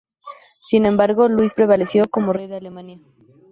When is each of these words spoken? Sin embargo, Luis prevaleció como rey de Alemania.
Sin 0.65 0.87
embargo, 0.87 1.27
Luis 1.27 1.53
prevaleció 1.53 2.05
como 2.09 2.33
rey 2.33 2.47
de 2.47 2.55
Alemania. 2.55 2.97